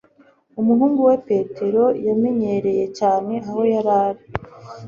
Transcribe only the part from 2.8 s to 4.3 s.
cyane aho yari ari